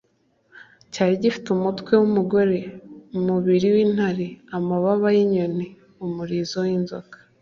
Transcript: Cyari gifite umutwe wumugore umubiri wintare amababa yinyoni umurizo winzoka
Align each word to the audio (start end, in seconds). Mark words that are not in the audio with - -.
Cyari 0.93 1.13
gifite 1.23 1.47
umutwe 1.51 1.91
wumugore 2.01 2.57
umubiri 3.17 3.67
wintare 3.75 4.27
amababa 4.55 5.07
yinyoni 5.17 5.65
umurizo 6.05 6.57
winzoka 6.65 7.15